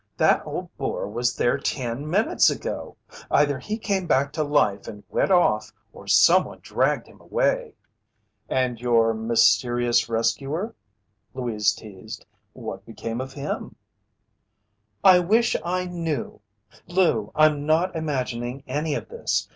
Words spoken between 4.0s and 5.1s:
back to life and